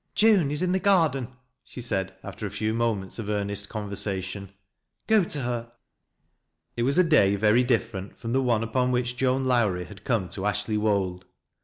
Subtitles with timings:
[0.15, 1.27] "Joan is in the garden,"
[1.63, 4.49] she said, after a few moments Df earnest conversation."
[5.07, 5.73] Go to her."
[6.75, 10.27] It was a day very different from the ope upon which Joan Lowrie had come
[10.29, 11.25] to Ashley Wold.